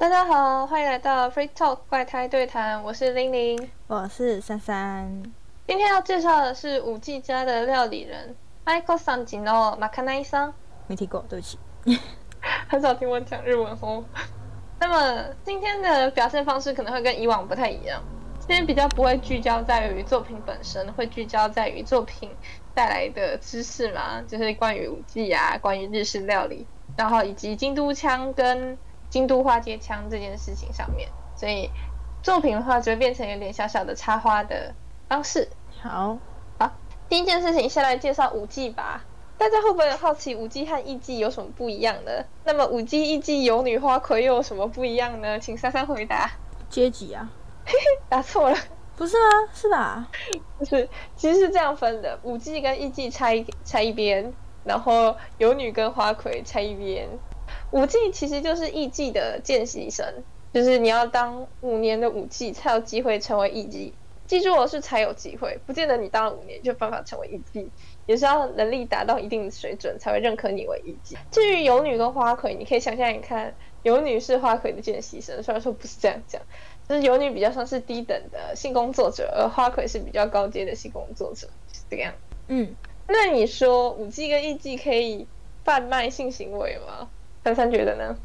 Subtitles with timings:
[0.00, 5.22] 大家好，欢迎来到 Free Talk 怪胎对谈，我是玲玲，我是珊珊。
[5.66, 8.34] 今天要介绍的是五 G 家的料理人
[8.64, 10.54] Michael Sangino Makanai 桑，
[10.86, 11.58] 没听过，对不起。
[12.66, 14.02] 很少听我讲日文哦。
[14.78, 18.02] 那么今天的表现方式可能会跟以往不太一样，
[18.38, 22.30] 今天比较不会聚焦在于作品本身，会聚焦在于作品
[22.74, 28.78] 带来的知识嘛，就是关于五 G 啊，关于日式料理，然后以及京都腔跟
[29.10, 31.68] 京都花街腔这件事情上面，所以
[32.22, 34.72] 作品的话就会变成有点小小的插花的
[35.08, 35.48] 方式。
[35.82, 36.16] 好，
[36.58, 36.70] 好，
[37.08, 39.04] 第一件事情先来介绍五 G 吧。
[39.36, 42.10] 大家会不会好奇五 G 和艺伎有什么不一样呢？
[42.44, 45.38] 那么五 G 艺伎有女花魁又有什么不一样呢？
[45.38, 46.30] 请珊珊回答。
[46.68, 47.28] 阶级啊，
[48.08, 48.56] 答错了，
[48.96, 49.48] 不是吗？
[49.54, 50.06] 是吧？
[50.58, 54.32] 不是，其实是这样分的：五 G 跟艺伎拆一拆一边，
[54.62, 57.08] 然后有女跟花魁拆一边。
[57.70, 63.94] 五 G 其实就是艺伎的见习生，就是你要当五年的五 G 才有机会成为艺伎。
[64.26, 67.68] 记住我是才有机会，不见得你当了五年就办法成为艺伎，
[68.06, 71.16] 也是要能力达到一定的水准才会认可你为艺伎。
[71.32, 76.40] 至于游女跟花魁，你可以想象一看，游女是花魁的见习生，虽然说不是这样讲，
[76.88, 82.14] 就是游女比较像是低等的性工作者，而花魁是比较高阶的性工作者，是这样。
[82.46, 82.76] 嗯，
[83.08, 85.26] 那你说五 G 跟艺伎可以
[85.64, 87.10] 贩卖性行为吗？
[87.44, 88.16] 珊珊觉得呢？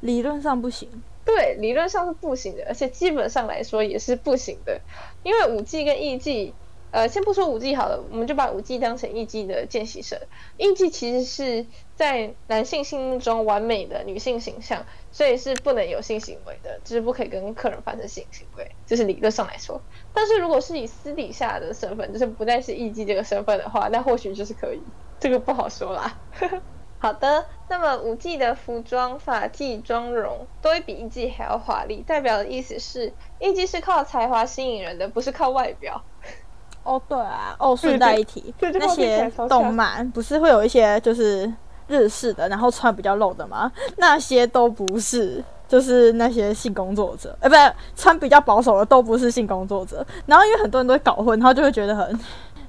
[0.00, 0.88] 理论上不行。
[1.24, 4.78] 对，理论上是不行的，而且基本上来说也是不行的，
[5.22, 6.52] 因为五 G 跟艺伎，
[6.90, 10.18] 呃，先不说五 G 好了，我们就把五 G 当成艺伎的见习生。
[10.58, 11.64] 艺伎其实是
[11.96, 19.80] 在男性心目中完美的女性形象，所以是不能有性行为的，就是不可以跟客人发生性行为，这是理论上来说。
[20.12, 24.82] 但是如果是以私底下的身份，就是不再是艺伎这个身份的话，那或许就是可以，
[25.18, 26.18] 这个不好说啦。
[27.04, 36.02] 好的，那么五 G 的服装、发髻、妆容都会比一 G 还要华丽，代表的意思是，一 G 是靠才华吸引人的，不是靠外表。
[36.82, 41.52] 哦，对啊，哦，顺带一提，那些动漫不是会有一些就是
[41.88, 43.70] 日式的，然后穿比较露的吗？
[43.98, 50.02] 那些都不是，就是那些性工作者，哎，不是穿比较保守的都不是性工作者。
[50.24, 52.18] 然后因为很多人都会搞混，然后就会觉得很，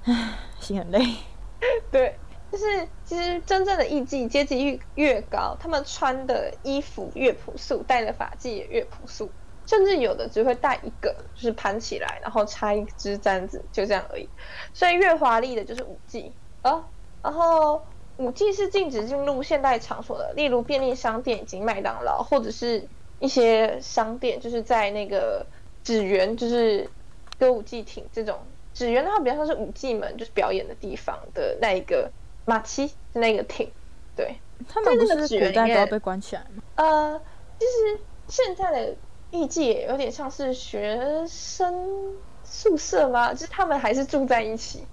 [0.04, 1.08] 唉，心很累。
[1.90, 2.20] 对。
[2.52, 9.32] 就是其实真正的艺伎阶级越越高，他们穿的衣服越朴素，戴的发髻也越朴素，
[9.68, 14.32] 甚至有的只会戴一个，就是盘起来，然后插一支簪子，就这样而已。
[14.74, 16.90] 所以越华丽的就是舞伎啊。
[17.22, 17.86] 然后
[18.16, 22.90] 舞伎是禁止进入现代场所的，例如便利商店以及麦当劳，或者是
[23.20, 25.48] 一些商店，就是在那个
[25.84, 26.92] 纸园，就是
[27.38, 32.12] 歌舞伎町这种纸园的话，比较像是舞伎们就是表演的地方的那一个。
[32.46, 33.72] 马七是那个艇，
[34.16, 34.40] 对，
[34.70, 36.64] 他们不是古代都要被关起来吗？
[36.76, 37.22] 呃，
[37.60, 38.96] 其实现在的
[39.32, 42.14] 艺伎有点像是学生
[42.44, 43.34] 宿舍吗？
[43.34, 44.86] 就是他们还是住在一起，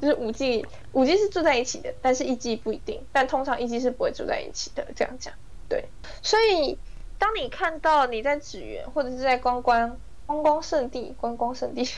[0.00, 4.86] 就是五 G 五 G 是住在一起的，但是艺伎不一定，但通常艺伎是不会住在一起的。
[4.94, 5.34] 这样讲，
[5.68, 5.84] 对，
[6.22, 6.78] 所以
[7.18, 11.88] 当你看到你在纸园或者是在观光观光圣地观光圣地。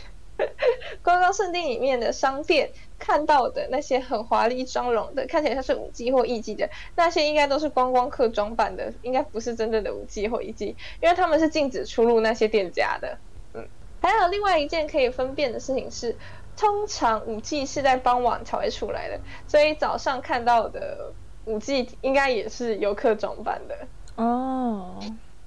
[1.03, 2.69] 观光圣地 里面的商店
[3.05, 13.19] 看到的那些很华丽妆容的，看起来像是五 G 或一 G 的那些，应该都是观光客装扮的，应该不是真正的五 G 或一 G，因为他们是禁止出入那些店家的。
[13.55, 13.67] 嗯，
[14.01, 16.17] 还有另外一件可以分辨的事情是，
[16.57, 19.19] 通常五 G 是在傍晚才会出来的，
[19.49, 21.13] 所以早上看到的
[21.47, 23.77] 五 G 应该也是游客装扮的。
[24.15, 25.01] 哦，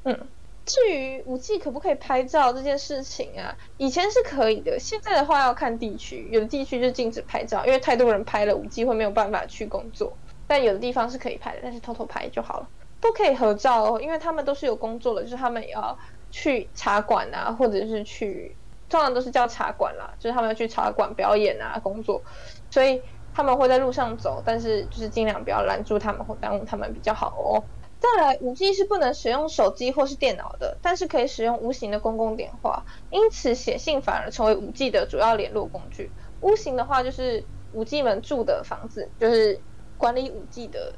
[0.04, 0.28] 嗯。
[0.66, 10.18] 至于五 G 可不可以拍照这件事情啊，以前是可以的，现在的话要看地区，有的地区就禁止拍照，因为太多人拍了，五 G 会没有办法去工作。
[10.48, 12.68] 但有的地方是可以拍的，但是偷偷拍就好了，
[13.02, 15.98] 都可以合照哦，因为他们都是有工作的，就是他们也要
[16.30, 18.56] 去茶馆啊，或者是去，
[18.90, 22.22] 通常都是叫茶馆啦，就是他们要去茶馆表演啊，工作，
[22.70, 23.02] 所以
[23.34, 27.64] 他们会在路上走，但是就是尽量不要拦住他们或耽误他们比较好哦。
[28.00, 36.12] 再来，五 G 是不能使用手机或是电脑的，但是可以使用无形的公共电话，因此写信反而成为五 G 的主要联络工具。
[36.42, 39.60] 无形的话，就是五 G 们住的房子，就是
[39.98, 40.94] 管理五 G 的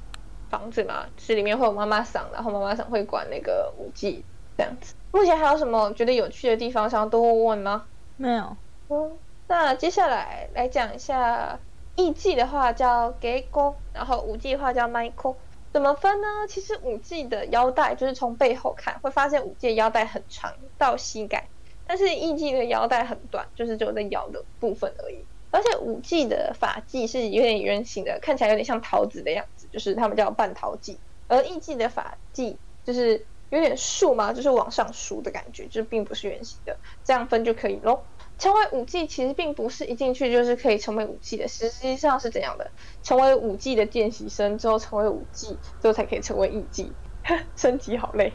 [0.50, 4.26] 房子嘛，是里面会有妈妈桑，然后妈妈桑会管那个五 G
[4.58, 4.94] 这样子。
[5.12, 7.86] 目前还有什么觉得有趣的地方想要多问问吗？
[8.18, 8.58] 没有。
[8.90, 9.18] 嗯，
[9.48, 11.60] 那接下来来讲一下
[11.96, 15.36] 艺伎的话叫 Gego，然后五 G 的话叫 Michael。
[15.74, 16.28] 怎么分呢？
[16.50, 21.48] 其实五 G 的腰带就是从背后看会发现五 G 的腰带很长到膝盖，
[21.86, 25.26] 但是一 G 的腰带很短，就是只有在腰的部分而已。
[25.52, 30.98] 而且五 G 的发髻是有点圆形的，看起来有点像桃子的样子，就是他们叫半桃髻。
[31.28, 38.02] 而一 G 的发髻就是有点竖嘛，就是往上梳的感觉，就并不是圆形的，这样分就可以喽。
[38.38, 42.70] 成为五 G 其实并不是一进去就是可以成为五 G 的，实际上是怎样的？
[43.04, 46.92] 成为五 G 的见习生之后，成为五 G 之后才可以成为一 G，
[47.56, 48.34] 升级好累。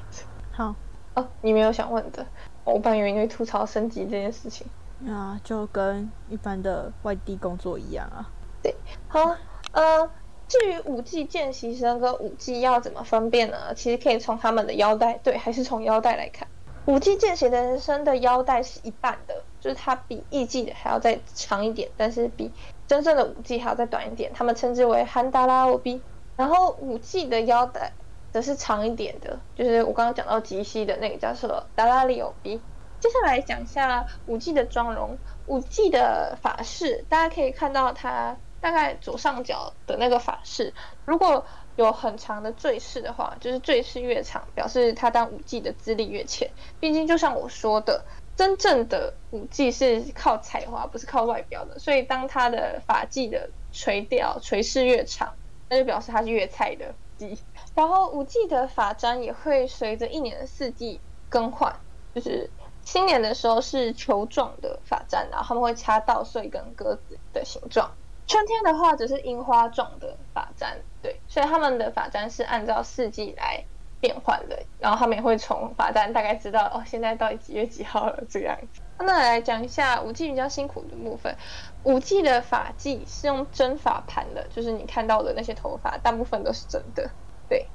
[0.50, 0.74] 好，
[1.14, 2.26] 哦，你没有想问的，
[2.64, 4.66] 我本以为你会吐槽升级这件事情。
[5.06, 8.30] 啊，就跟一般的外地工作一样啊。
[8.62, 8.74] 对，
[9.08, 9.36] 好，
[9.72, 10.10] 呃，
[10.46, 13.74] 至于五 G 见习生跟五 G 要怎么分辨呢？
[13.74, 16.46] 其实可以从他们的腰带，对，还是从腰带来看。
[16.86, 22.50] 五 G 见习的生的腰带是一半的，就是它比艺伎的还要再长一点，但是比
[22.88, 24.32] 真正的五 G 还要再短一点。
[24.34, 26.02] 他们称之为汉达拉欧 B。
[26.36, 27.92] 然后五 G 的腰带
[28.32, 32.60] 则是长一点的，就是我刚刚讲到极西的那个叫做达拉里欧 B。
[32.98, 35.16] 接下来讲一下五 G 的妆容，
[35.46, 40.72] 五 G 的发饰，大家可以看到它大概左上角的那个发饰，
[41.04, 41.44] 如果
[41.76, 46.50] 有很长的坠饰的话，就是坠饰越长，表示他当五 G 的资历越浅。
[46.80, 48.04] 毕竟就像我说的，
[48.36, 51.78] 真正的五 G 是靠才华，不是靠外表的。
[51.78, 55.34] 所以当他的发髻的垂钓垂饰越长，
[55.68, 57.38] 那就表示他是越菜的 G。
[57.74, 61.74] 然后五 G 的发簪也会随着一年的四季更换，
[62.14, 62.50] 就是
[62.84, 67.92] 新年的时候是球状的发簪，然后他们会插稻穗跟鸽子的形状。
[68.26, 73.64] 春天的话，只是樱花状的发簪，对，所以他们的发簪是按照四季来
[74.02, 78.82] 变换的，然后他们也会从发簪大概知道哦，现在到底几月几号了这个样子。
[78.98, 81.36] 那来讲一下五 G 比较辛苦的部分，
[81.84, 87.10] 五 G 的发髻是用真发盘的，就是你看到的那些头发，大部分都是真的，
[87.48, 87.66] 对。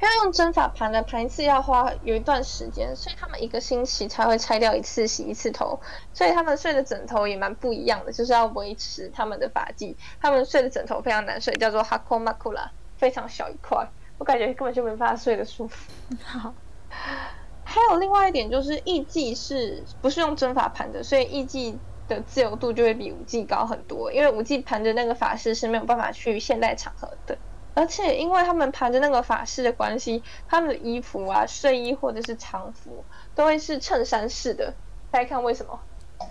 [0.00, 5.80] 要用真发盘的盘一次要花有一段时间，所以他们一个星期才会拆掉一次洗一次头，
[6.12, 9.96] 所以他们睡的枕头也蛮不一样的，就是要维持他们的发髻。
[10.20, 13.88] 他们睡的枕头非常难睡，叫做 Hakomakura，非常小一块，
[14.22, 15.92] 我感觉根本就没办法睡得舒服。
[16.22, 16.54] 好，
[17.64, 21.76] 还有另外一点就是艺伎是不是用针法盘的，所以艺伎
[22.06, 27.36] 的自由度就会比五 G 高很多，因为五 G 盘的那个法式是没有办法去现代场合的。
[27.74, 33.04] 而且因为他们盘着那个法式的关系，他们的衣服啊、睡衣或者是长服
[33.34, 34.72] 都会是衬衫式的。
[35.10, 35.76] 大家看为什么？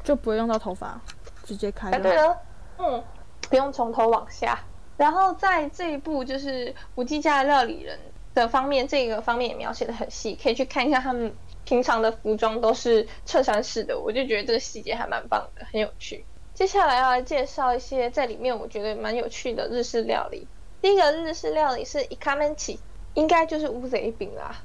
[0.02, 0.98] 就不会用到头发，
[1.44, 1.92] 直接开。
[1.92, 2.38] 对了，
[2.78, 3.04] 嗯，
[3.50, 4.58] 不用从头往下。
[5.01, 7.98] 然后在这一部就是五 G 家的料理人
[8.36, 11.33] 的方面，这个方面也描写的很细，可以去看一下他们
[11.65, 16.24] 平常的服装都是衬衫式的，我就觉得这个细节还蛮棒的，很有趣。
[16.53, 20.48] 接下来要来介绍一些在里面我觉得蛮有趣的日式料理。
[20.83, 22.80] 第一个日式料理是伊卡门奇，
[23.15, 24.56] 应该就是乌贼饼啦。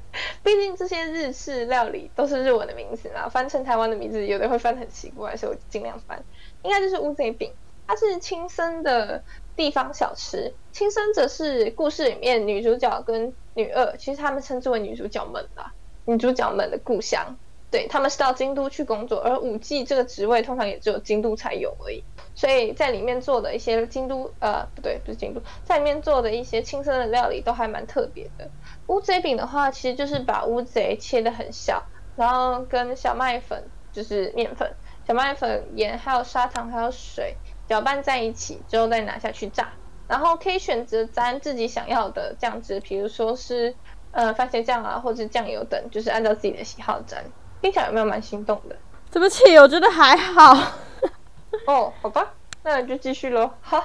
[0.44, 6.22] 毕竟这些日式料理都是日文的名字啦，翻成台湾的名字有的会翻很奇怪，所以我尽量翻。
[6.62, 7.50] 应该就是乌贼饼，
[7.86, 9.22] 它是青森的
[9.56, 10.54] 地方小吃。
[10.72, 15.72] 青森则是故事里面女主角跟女二，其实他们称之为女主角们啦，
[16.04, 17.36] 女主角们的故乡。
[17.68, 22.04] 对他们是到京都去工作，而五 G 这个职位通常也只有京都才有而已。
[22.34, 28.48] 所以在里面做的一些京都呃不对不是京都，在里面做的一些轻生的料理都还蛮特别的。
[28.86, 31.82] 乌贼饼的话，其实就是把乌贼切的很小，
[32.14, 34.72] 然后跟小麦粉就是面粉、
[35.04, 37.36] 小麦粉、盐还有砂糖还有水
[37.68, 39.68] 搅拌在一起之后再拿下去炸，
[40.08, 43.74] 然后可以选择沾自己想要的酱汁，比如说是
[44.12, 47.24] 呃番茄酱啊或者酱油等，就是按照自己的喜好沾。
[47.62, 48.76] 听起来有没有蛮心动的？
[49.10, 50.52] 对不起，我觉得还好。
[51.66, 53.50] 哦，好吧，那就继续喽。
[53.60, 53.84] 好，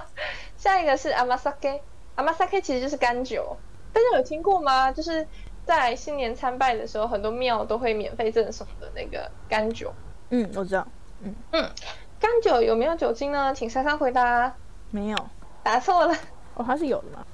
[0.58, 1.80] 下一个是阿玛萨克，
[2.16, 3.56] 阿玛萨克其实就是干酒，
[3.94, 4.92] 大家有听过吗？
[4.92, 5.26] 就是
[5.66, 9.94] 在新年参拜的时候，很多庙都会免费赠送的那个干酒。
[10.30, 10.86] 嗯，我知道。
[11.24, 11.70] 嗯嗯，
[12.22, 13.52] 干酒有没有酒精呢？
[13.54, 14.56] 请珊珊回答。
[14.92, 15.18] 没有，
[15.64, 16.16] 答错了。
[16.54, 17.26] 哦，它是有的吗？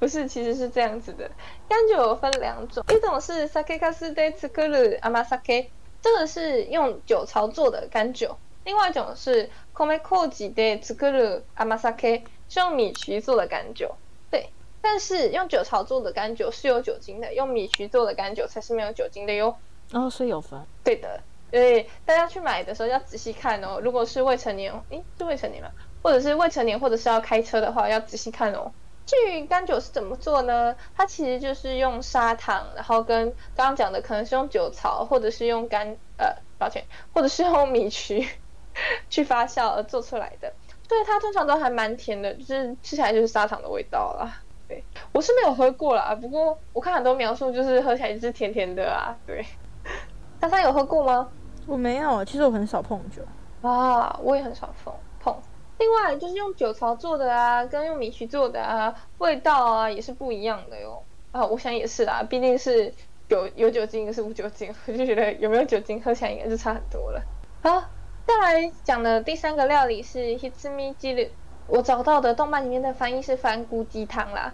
[0.00, 1.30] 不是，其实是这样子的。
[1.68, 5.68] 干酒分两种，一种是 sake kasu de tsukuru amasake，
[6.00, 8.36] 这个是用酒槽做的干酒。
[8.64, 13.94] 另外一种是 kome koji de tsukuru amasake，是用米曲做的干酒。
[14.28, 19.54] 对，但是用酒槽做的干酒是有酒精的，用米曲做的干酒才是没有酒精的哟。
[19.92, 20.60] 哦，所以有分。
[20.82, 21.20] 对的，
[21.52, 23.78] 所以大家去买的时候要仔细看哦。
[23.80, 25.70] 如果是未成年，诶，是未成年吗？
[26.02, 28.72] 或者是未成年，或者是要开车的话，要仔细看哦。
[29.06, 30.74] 至于干酒是怎么做呢？
[30.96, 38.28] 它其实就是用砂糖，然后跟刚刚讲的可能是用酒槽，或者是用干呃，抱歉，或者是用米曲。
[39.10, 40.50] 去发酵而做出来的，
[40.88, 44.42] 对它通常都还蛮甜的，就是吃起来就是砂糖的味道啦。
[44.66, 44.82] 对
[45.12, 49.14] 我是没有喝过啦，不过我看很多描述就是喝起来就是甜甜的啊。
[49.26, 49.46] 对，
[50.40, 51.34] 莎莎有喝过吗？
[51.66, 53.22] 我没有，其实我很少碰酒
[53.66, 55.36] 啊，我也很少碰碰。
[55.78, 61.02] 另外就是用酒槽做的啊，跟用米曲做的啊，味道啊也是不一样的哟。
[61.32, 62.92] 啊，我想也是啦，毕竟是
[63.28, 67.22] 有有酒精，一个是无酒精， 我就觉得有没有酒精喝起来应该是差很多了。
[67.62, 67.82] 好，
[68.26, 71.30] 再来讲的第三个料理是 Hitsumi Jiru，
[71.66, 74.52] 我找到的动漫里面的翻译是翻菇鸡汤啦，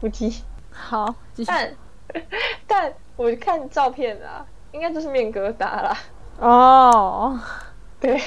[0.00, 0.42] 菇鸡。
[0.70, 1.14] 好，
[1.46, 1.74] 但
[2.66, 5.98] 但我看照片啊，应该就是面疙瘩啦。
[6.38, 7.38] 哦，
[8.00, 8.20] 对，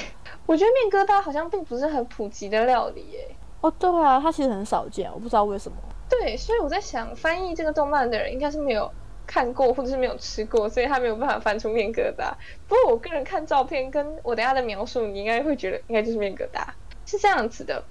[0.46, 3.28] 我觉得面疙瘩好像并不是很普及的料理耶。
[3.60, 5.78] 哦，对啊，它其实很少见，我不知道为什么。
[6.08, 8.90] 对，所以我在想，翻译这个动漫的人应该是没有
[9.26, 12.32] 看过或者是没有吃过，所以他没有办法翻出面疙瘩。
[12.68, 16.66] 不过我个人看照片跟我等下的描述，你应该会觉得应该就是面疙瘩，
[17.06, 17.82] 是这样子的：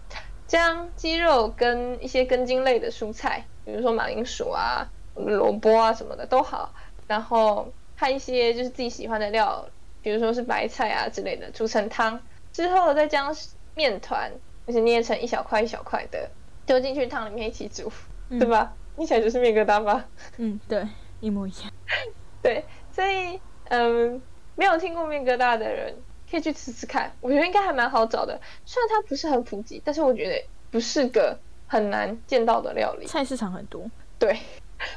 [0.46, 6.72] 将鸡肉跟一些根茎类的蔬菜，比如说马铃薯啊、萝卜啊什么的都好，
[7.08, 7.68] 然后
[8.02, 9.64] 和一些就是自己喜欢的料，
[10.02, 12.20] 比如说是白菜啊之类的，煮成汤
[12.52, 13.32] 之后，再将
[13.76, 14.32] 面团
[14.66, 16.32] 就是捏成一小块一小块的，
[16.66, 17.92] 丢进去汤里面一起煮。
[18.30, 18.74] 对吧？
[18.96, 20.06] 听起来就是面疙瘩吧？
[20.38, 20.88] 嗯，对，
[21.20, 21.72] 一模一样。
[22.42, 24.20] 对，所以嗯，
[24.56, 25.94] 没有听过面疙瘩的人
[26.30, 28.40] 可以去吃吃看，我觉得应该还蛮好找的。
[28.66, 33.06] 虽然它不是很普及，但是我觉得不是个很难见到的料理。
[33.06, 33.86] 菜市场很多。
[34.18, 34.40] 对，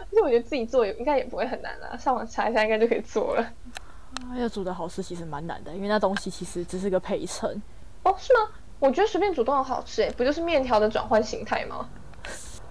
[0.00, 3.42] 而且我觉得自己做也应该也不会很难啦，上网查一下应该就可以做了。
[3.42, 7.62] 啊，要煮的好吃其实蛮难的，因为那东西其实只是个陪衬。
[8.04, 8.50] 哦，是吗？
[8.80, 11.88] 我觉得随便煮都很好吃，诶，不就是面条的转换形态吗？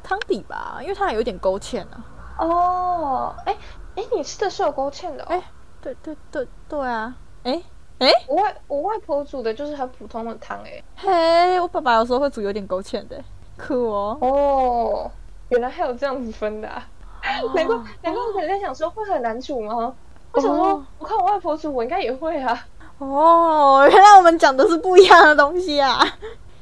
[0.03, 2.03] 汤底吧，因为它还有点勾芡呢。
[2.37, 3.55] 哦，哎
[3.95, 5.23] 哎，你吃的是有勾芡的？
[5.25, 5.41] 哎，
[5.81, 7.15] 对对对对啊！
[7.43, 7.61] 哎
[7.99, 10.83] 哎，我外我外婆煮的就是很普通的汤哎。
[10.95, 13.23] 嘿，我爸爸有时候会煮有点勾芡的，
[13.57, 14.17] 酷哦。
[14.21, 15.11] 哦，
[15.49, 16.87] 原来还有这样子分的，啊！
[17.55, 19.95] 难怪难怪我可能在想说会很难煮吗？
[20.33, 22.67] 我想说，我看我外婆煮，我应该也会啊。
[22.97, 25.99] 哦，原来我们讲的是不一样的东西啊。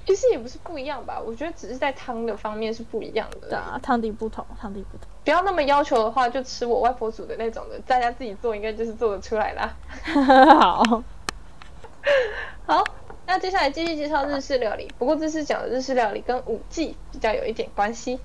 [0.05, 3.47] 其实也不是不一样吧，我觉得只是在汤的方面是不一样的。
[3.49, 5.07] 对啊，汤底不同，汤底不同。
[5.23, 9.73] 不要那么要求的话，就吃我外婆煮的那种的，大家自己做应该就是做得出来啦。
[10.59, 11.03] 好，
[12.65, 12.83] 好，
[13.25, 14.91] 那接下来继续介绍日式料理。
[14.97, 18.19] 不过这次讲的日式料理跟五 G 比较有一点关系。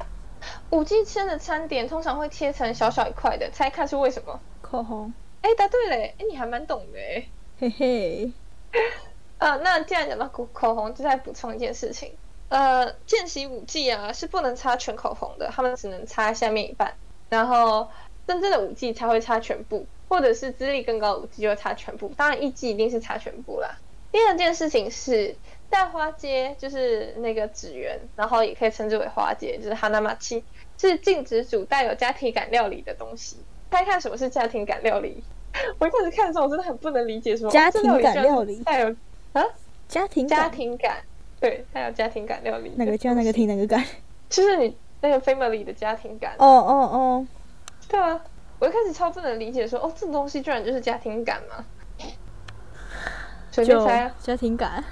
[0.70, 4.40] 五 G 吃的餐点通常会切成小小一块的，猜看是为什么？
[4.62, 5.12] 口红。
[5.42, 6.14] 哎，答对嘞！
[6.18, 7.26] 哎，你还蛮懂的哎。
[7.58, 8.32] 嘿嘿。
[9.38, 12.12] 呃， 那既然讲到口口红，就再补充一件事情。
[12.48, 16.94] 呃，见习五 G 啊是不能擦全口红的，他们只能擦下面一半。
[17.28, 17.88] 然后
[18.26, 22.12] 真正的五 G 才会擦全部，或者是资历更高的五 G 就会擦全部。
[22.16, 23.78] 当然一 G 一定是擦全部啦。
[24.12, 25.36] 第二件事情是
[25.68, 30.42] 带花街，就是那个纸园，然后也可以称之为花街，就是哈纳玛七，
[30.78, 33.36] 是禁止煮带有家庭感料理的东西。
[33.70, 35.22] 猜看什么是家庭感料理？
[35.78, 38.94] 我一开始看的时候，我真的很不能理解，什么家庭感料理带有。
[39.32, 39.44] 啊，
[39.88, 41.02] 家庭家庭感，
[41.40, 43.84] 对，带有家庭感料理，哪个家哪个庭哪个感？
[44.30, 46.34] 就是你那个 family 的家庭感。
[46.38, 47.26] 哦哦哦，
[47.88, 48.18] 对啊，
[48.58, 51.64] 我一开始超不能理解，说哦，这东西居然就是家庭感吗？
[53.50, 54.82] 随便猜啊，家庭感。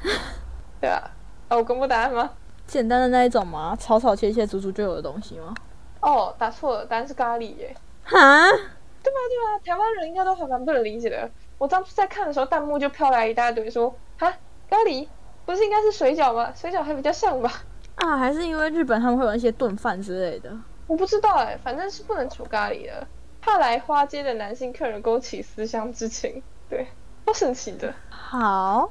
[0.84, 1.00] 对啊，
[1.48, 2.30] 哦，我公布答案吗？
[2.66, 3.74] 简单的那一种吗？
[3.80, 5.54] 草草切切足足就有的东西吗？
[6.02, 7.74] 哦，答错了，答案是咖喱耶。
[8.02, 8.18] 哈？
[8.50, 8.60] 对吧
[9.02, 9.58] 对吧？
[9.64, 11.30] 台湾人应该都还蛮不能理解的。
[11.56, 13.88] 我当初在看的时候，弹幕就飘来一大堆说。
[14.18, 14.30] 哈，
[14.68, 15.08] 咖喱
[15.46, 16.52] 不是应该是水饺吗？
[16.54, 17.50] 水饺还比较像吧？
[17.94, 20.54] 啊，还是因为日本他们会有一些炖饭之类的？
[20.86, 23.06] 我不知道哎，反正是不能煮咖喱的，
[23.40, 26.42] 怕来花街的男性客人勾起思乡之情。
[26.68, 26.86] 对，
[27.24, 27.94] 好神奇的。
[28.10, 28.90] 好，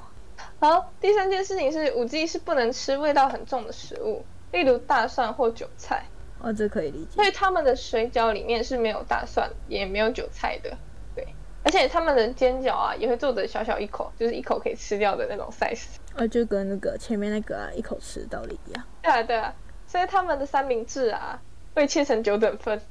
[0.60, 6.06] 好，第三件事情是五 G 是不能吃味道很重的食物，例如大蒜或韭菜。
[6.40, 7.16] 哦，这可以理解。
[7.16, 10.76] 所以他们的水饺里面是没有大蒜也没有韭菜的。
[11.16, 11.26] 对
[11.64, 15.86] 而且他们的煎饺啊，也会做的小小一口，就是一口可以吃掉的那种 size。
[16.16, 18.84] 啊，就跟那个前面那个啊，一口吃的道理一样。
[19.02, 19.54] 对啊，对啊。
[19.88, 21.40] 所以他们的三明治啊，
[21.76, 22.82] 会切成九等份。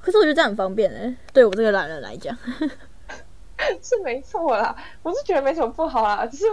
[0.00, 2.36] 可是我觉得这样很方便哎，对我这个懒人来讲，
[3.80, 4.76] 是没错啦。
[5.02, 6.44] 我是觉得没什么不好啦，只是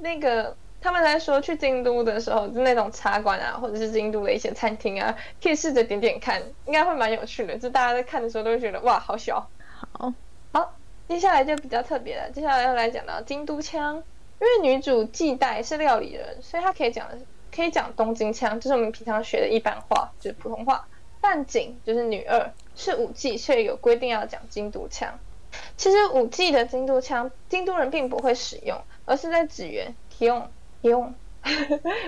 [0.00, 7.56] 那个他们在说去京都的时候，就那种茶馆啊，或者是京都的一些餐厅啊，可以试着点点看，应该会蛮有趣的。
[7.56, 9.48] 就大家在看的时候都会觉得哇，好小。
[9.92, 10.12] 好，
[10.52, 10.74] 好。
[11.08, 13.96] 接下来就比较特别了，接下来要来讲到京都腔，
[14.40, 17.08] 因为女主纪代是料理人，所以她可以讲
[17.52, 20.86] 可以讲东京腔，就是我们平常学的一般话，就是普通话。
[21.20, 25.18] 但景就是女二是五季，却有规定要讲京都腔。
[25.76, 28.80] 其实五季的京都腔，京都人并不会使用，
[29.10, 30.48] 而是在指原用
[30.82, 31.12] 用，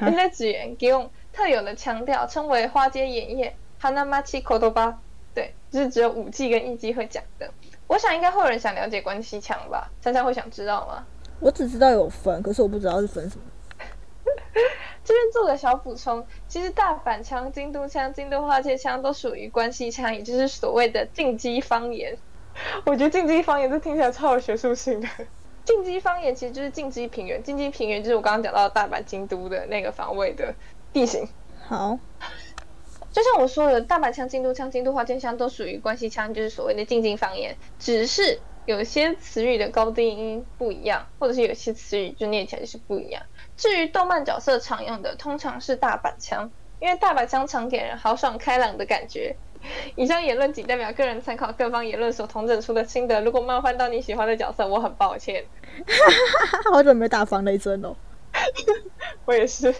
[0.00, 4.94] 而在指原用特有的腔调，称为花街演叶 Hanamachi Kodoba，
[5.34, 7.50] 对，就是只有五季跟一季会讲的。
[7.88, 9.90] 我想应该会有人想了解关西腔吧？
[10.00, 11.04] 珊珊会想知道吗？
[11.40, 13.42] 我只知道有分，可是我不知道是分什么。
[15.02, 22.16] 这边做个小补充，其实大阪腔、京都腔、京都花街腔都属于关西腔，也就是所谓的进击方言。
[22.84, 25.08] 我觉得进击方言这听起来超有学术性的。
[25.64, 30.54] 进击方言其实就是进击平原，进击平原就是我刚刚讲到大阪、京都的那个方位的
[30.92, 31.28] 地形。
[31.66, 31.98] 好，
[33.12, 43.22] 就像我说的，大阪腔、京都腔、京都花间腔都属于关西腔，就是所谓的进击方言，只是有些词语的高低音不一样，或者是有些词语就念起来就是不一样。
[43.56, 46.50] 至于动漫角色常用的，通常是大阪腔，
[46.80, 49.36] 因为大阪腔常给人豪爽开朗的感觉。
[49.96, 53.20] 以上言论仅代表个人参考，各方言论所统整出的心得。
[53.22, 55.44] 如果冒犯到你喜欢的角色，我很抱歉。
[56.72, 57.94] 好久没打防雷针哦。
[59.24, 59.74] 我也是，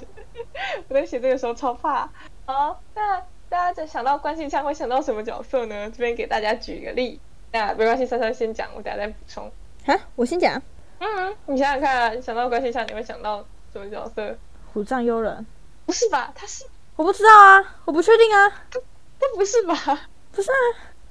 [0.89, 2.09] 我在写这个时候超怕。
[2.45, 5.91] 好，那大家在想到关系腔会想到什么角色呢？
[5.91, 7.21] 这边给大家举一个例。
[7.51, 9.51] 那没关系，珊珊先讲，我等下再补充。
[9.85, 10.61] 哈，我先讲。
[11.01, 14.37] 嗯，你想想看，想到关系腔你会想到什么角色？
[14.73, 15.45] 虎杖悠人？
[15.87, 16.33] 不是吧？
[16.35, 16.65] 他是？
[16.95, 18.65] 我不知道啊，我不确定啊。
[19.23, 19.75] 他不是吧？
[20.33, 20.57] 不是啊，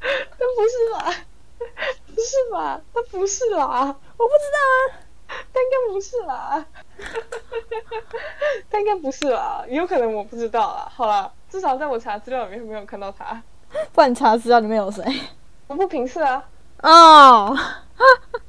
[0.01, 1.15] 他不是吧？
[2.13, 2.81] 不是吧？
[2.93, 4.99] 他不是啦，我不知道啊，
[5.53, 6.65] 他应该不是啦，
[8.69, 10.91] 他应该不是啦，有可能我不知道啦。
[10.93, 13.41] 好了，至少在我查资料里面没有看到他。
[13.93, 15.03] 不然查资料里面有谁？
[15.67, 16.43] 我不平视啊。
[16.81, 17.57] 哦，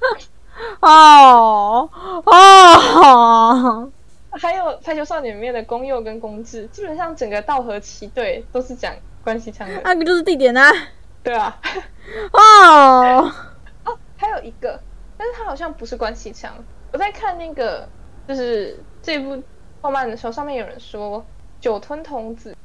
[0.81, 1.88] 哦，
[2.25, 3.92] 哦。
[4.33, 8.95] 还有《排球少年》里面的宫佑跟宫治，基本上整个道和旗队都是讲。
[9.23, 10.73] 关系强的，那个就是地点啊。
[11.23, 11.59] 对啊。
[12.33, 13.33] 哦
[13.85, 14.79] 哦，还有一个，
[15.17, 16.52] 但是他好像不是关系强。
[16.93, 17.88] 我在看那个，
[18.26, 19.43] 就是这部
[19.81, 21.25] 动漫的时候，上面有人说
[21.61, 22.57] 酒吞童子，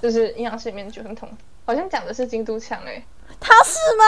[0.00, 3.02] 就是阴阳师里面的酒吞童子，好像讲的是京都强哎。
[3.40, 4.04] 他是吗？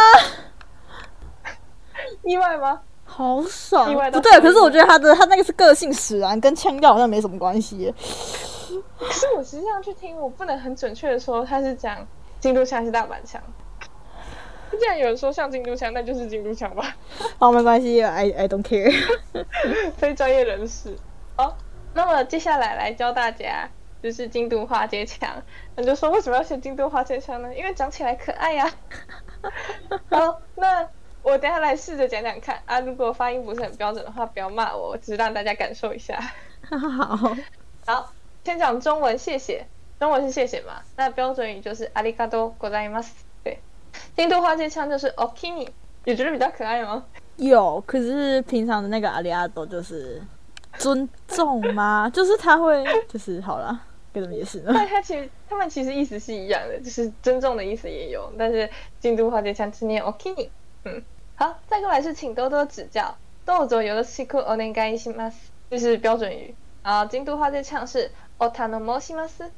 [2.24, 2.80] 意外吗？
[3.04, 3.90] 好爽。
[3.90, 7.94] 意外不对，可是我觉得他的他那个是个性使然，跟腔调好像没什么关系。
[8.98, 12.06] 可是我实际上去听，我不能很准确的说他是讲
[12.40, 13.40] 京都腔还是大阪腔。
[14.70, 16.96] 既然有人说像京都腔，那就是京都腔吧。
[17.38, 18.92] 好， 没关系，I I don't care。
[19.96, 20.96] 非专业人士。
[21.36, 21.56] 好，
[21.94, 23.68] 那么接下来来教大家
[24.02, 25.30] 就是京都花街腔。
[25.76, 27.54] 那就说为什么要学京都花街腔呢？
[27.54, 28.68] 因为讲起来可爱呀。
[30.10, 30.88] 好，那
[31.22, 32.80] 我等下来试着讲讲看啊。
[32.80, 36.18] 如果发音不是很标准的话，不要骂我，只是让大家感受一下。
[36.68, 37.36] 好，
[37.86, 38.12] 好。
[38.43, 39.65] 先讲中文，谢谢。
[39.99, 40.81] 中文是谢谢嘛？
[40.95, 43.09] 那标准语就是阿里嘎多ございます。
[43.43, 43.57] 对，
[44.15, 45.67] 京都花街腔就是 okini，
[46.05, 47.03] 你觉得比较可爱吗？
[47.35, 50.21] 有，可是平常的那个阿里阿多就是
[50.77, 52.09] 尊重吗？
[52.13, 53.77] 就是他会，就是好了，
[54.13, 54.71] 该怎么解释呢？
[54.73, 58.69] 那他其实他们其实意思是一样的，就是尊重的意思也有，但是
[59.01, 60.49] 京都花街腔是念 okini。
[60.85, 61.03] 嗯，
[61.35, 63.15] 好，再过来是请多多指教。
[63.45, 65.33] どうぞよろしくお願いします，
[65.69, 66.55] 就是标准语。
[66.83, 68.11] 啊，京都花街腔是。
[68.39, 69.27] 哦，他能摸西吗？
[69.27, 69.51] 是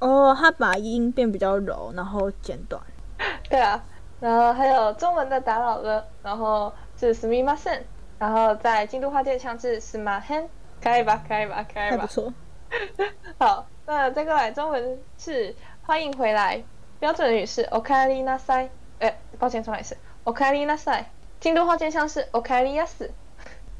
[0.00, 2.82] 哦，他把音变比较柔，然后简短。
[3.48, 3.80] 对啊，
[4.18, 7.82] 然后还有中文的打扰了，然后是すみません，
[8.18, 10.48] 然后在京都花店腔是すまへん，
[10.82, 11.22] 可以吧？
[11.28, 11.64] 可以吧？
[11.72, 11.98] 可以吧？
[11.98, 12.34] 不错。
[13.38, 16.64] 好，那再过来中文是欢迎回来，
[16.98, 18.70] 标准语是おかえりなさい。
[18.98, 21.04] 哎，抱歉，重来一次，おかえりなさい。
[21.38, 23.12] 京都花店腔是おかえりやす。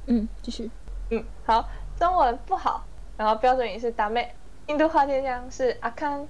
[0.07, 0.70] 嗯，继续。
[1.11, 1.68] 嗯，好，
[1.99, 2.83] 中文不好。
[3.17, 4.31] 然后标准语是达妹，
[4.67, 6.27] 印度话就像是阿康，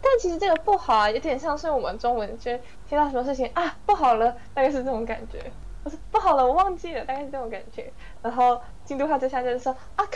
[0.00, 2.50] 但其实这个不好啊，有点像是我们中文就
[2.88, 5.38] 听到什么事情啊不好了，大概是这种感觉。
[5.84, 7.92] 我说不好了，我忘记了，大概是这种感觉。
[8.22, 10.14] 然后印度话就像就是说阿康，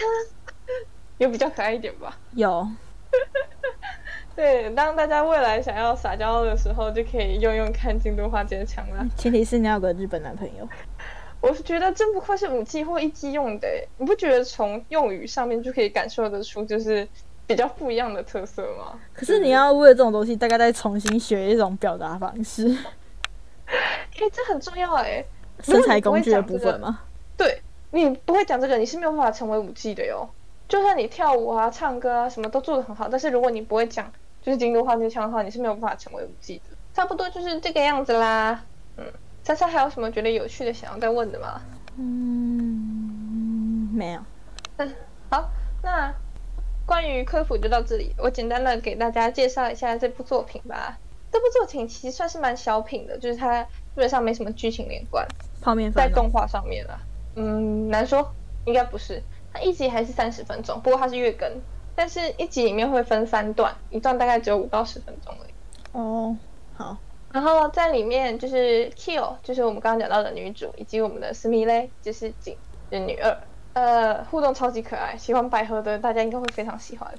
[1.18, 2.16] 有比较可爱一点吧？
[2.32, 2.66] 有。
[4.34, 9.04] 对，当大家未来想要撒娇的时候，就可以用用看京都话这个腔了。
[9.16, 10.66] 前提是你要有个日本男朋友。
[11.40, 17.08] 我是觉得真不愧是五 G 或一 G 用的，你不觉得从用语上面就可以感受得出就是
[17.46, 19.00] 比较不一样的特色吗？
[19.14, 22.68] 可是你要为了这种东西，大概再重新学一种表达方式。
[23.66, 25.24] 哎，这很重要哎，
[25.62, 27.00] 身材工具的部分吗？
[27.38, 30.28] 对，你不会讲这个，你是没有办法成为五 G 的哟。
[30.68, 36.76] 就算你跳舞啊、唱歌啊，什么都做得很好，但是如果你不会讲就是京都话那腔的话，你是没有办法成为五 G 的。
[36.92, 38.62] 差不多就是这个样子啦，
[38.98, 39.04] 嗯。
[39.42, 41.60] 莎莎还有什么觉得有趣的想要再问的吗？
[41.96, 44.20] 嗯，没有。
[44.76, 44.94] 嗯，
[45.30, 45.50] 好，
[45.82, 46.14] 那
[46.86, 48.14] 关于科普就到这里。
[48.18, 50.98] 我简单的给大家介绍一下这部作品吧。
[51.32, 55.26] 这部作品其实算是蛮小品的，就是它基本上没什么剧情连贯。
[55.60, 57.00] 泡面在动画上面了，
[57.36, 59.22] 嗯，难说，应该不是。
[59.52, 61.48] 它一集还是三十分钟，不过它是月更，
[61.94, 65.52] 但是一集里面会分三段，一段大概只有五到十分钟而已。
[65.92, 66.36] 哦，
[66.74, 66.96] 好。
[67.32, 77.14] 然后在里面就是 Kill，就是我们刚刚讲到的女主，以及我们的斯密雷，就是景的女二，呃，互动超级可爱，喜欢百合的大家应该会非常喜欢。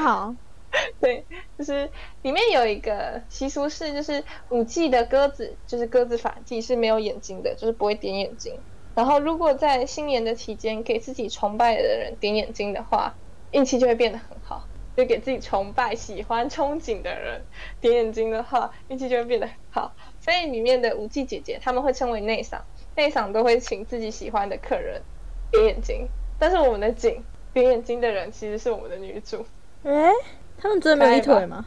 [0.00, 0.36] 好，
[1.00, 1.26] 对，
[1.58, 1.90] 就是
[2.22, 8.64] 里面有一个习俗是，就是五季的鸽子，就是鸽子法季是没有眼睛的，就是不会点眼睛。
[8.94, 13.18] 然后如果在新年的期间给自己崇拜的人点眼睛的话，
[13.50, 14.68] 运气就会变得很好。
[14.96, 17.42] 就给自己崇拜、喜欢、憧憬的人
[17.80, 19.92] 点眼睛的话，运气就会变得很好。
[20.20, 22.64] 所以里面的五季姐姐他们会称为内赏，
[22.96, 25.02] 内赏都会请自己喜欢的客人
[25.50, 26.08] 点眼睛。
[26.38, 29.46] 但是我们的景点眼睛的人其实是我们的女主。
[29.84, 30.12] 哎。
[30.58, 31.66] 他们真的没有一腿吗？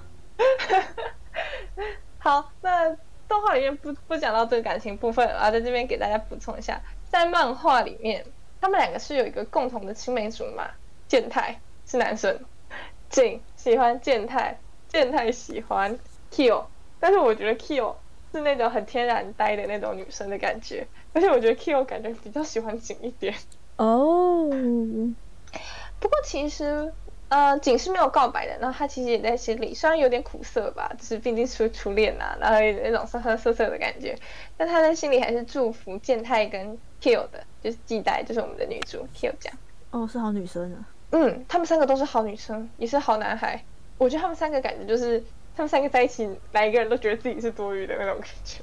[2.18, 2.96] 好，那
[3.28, 8.24] 动画里面不不讲到这个感情部分啊，在这边给大家补充一下，在漫画里面，
[8.62, 10.70] 他们两个是有一个共同的青梅竹马，
[11.10, 12.40] 健太是男生，
[13.16, 15.98] 景喜欢健太，健太喜欢
[16.30, 16.68] Kyo，
[17.00, 17.96] 但是我觉得 Kyo
[18.34, 23.34] 是那种很天然呆的那种女生的感觉，而且我觉得 Kyo 感觉比较喜欢景一点。
[23.78, 24.50] 哦，
[26.00, 26.94] 不过其实。
[27.28, 34.16] 呃，景是没有告白的，然后他其实也在心里，虽然有点苦涩吧，就是毕竟是初恋呐，然后有那种酸酸涩涩的感觉，
[34.56, 39.58] 但他在心里还是祝福健太跟 Kill 的，就是季代，就是我们的女主 Kill 这样。
[39.90, 40.95] 哦，是好女生啊。
[41.16, 43.64] 嗯，他们三个都是好女生，也是好男孩。
[43.98, 45.24] 我觉得他们三个感觉就是，
[45.56, 48.62] 他们三个在一起，哪一个人都觉得自己是多余的那种感觉。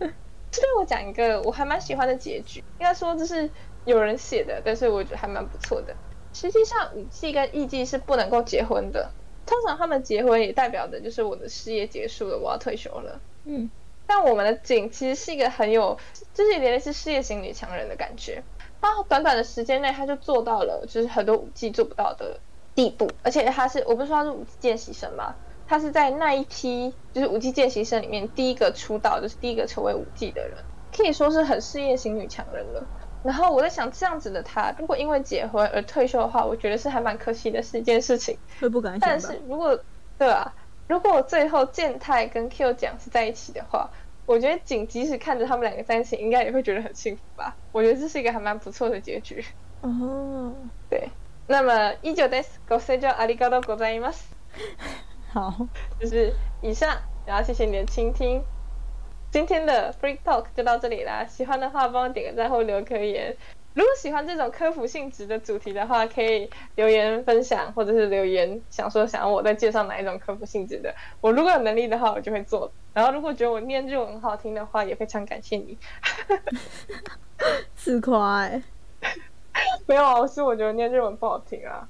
[0.52, 3.50] 这边我讲一个我还蛮喜欢的结局，应该说这是
[3.86, 5.96] 有人写的，但是我觉得还蛮不错的。
[6.34, 9.10] 实际上，五季跟艺季是不能够结婚的。
[9.46, 13.18] 通常他们结婚也代表的就是我的事业结束了，我要退休了。
[13.44, 13.70] 嗯，
[14.06, 15.98] 但我们的景其实是一个很有，
[16.34, 18.42] 就是有点类似事业型女强人的感觉。
[18.92, 22.40] 她短短的时间内，他就做到了，就是很多五季做不到的
[22.74, 23.08] 地步。
[23.22, 25.36] 而且他是，我不是说他是五季见习生吗？
[25.66, 32.90] 他是在那一批就是五季见习生里面第一个出道，就是第一个成为五季的人，可以说是很事业型女强人了。
[33.22, 38.38] 然后我在想，这样子的他，如果因为结婚而退休的话，我觉得是还蛮可惜的是一件事情。
[38.60, 39.82] 会不敢想但是如果，
[40.18, 40.54] 对啊，
[40.86, 43.92] 如果最后健太跟 Q 奖是在一起的话，
[44.25, 47.55] 我觉得景即使看着他们两个在一起，应该也会觉得很幸福吧。
[47.71, 49.43] 我觉得这是一个还蛮不错的结局。
[49.81, 50.53] 哦，
[50.89, 51.09] 对。
[51.47, 52.59] 那么依旧です。
[52.69, 54.25] ご清聴ありがとうございます。
[55.33, 55.67] 好，
[55.99, 58.43] 就是以上，然后谢谢你的倾听。
[59.31, 63.35] 今天的 Free Talk 就到这里啦，喜欢的话帮我点个赞或留个言。
[63.74, 72.70] 如果喜欢这种科普性质的主题的话，可以留言分享或者是留言想说想要我再介绍哪一种科普性质的，我如果有能力的话我就会做。
[72.92, 75.76] 然后如果觉得我念日文很好听的话，也非常感谢你。
[77.74, 78.48] 自夸？
[79.86, 81.88] 没有啊，是我觉得念日文不好听啊。